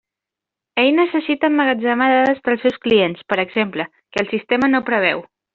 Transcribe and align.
Ell 0.83 0.87
necessita 0.99 1.49
emmagatzemar 1.51 2.09
dades 2.13 2.41
dels 2.49 2.65
seus 2.65 2.81
clients, 2.89 3.29
per 3.33 3.41
exemple, 3.47 3.89
que 4.11 4.25
el 4.27 4.33
sistema 4.37 4.73
no 4.75 4.87
preveu. 4.93 5.27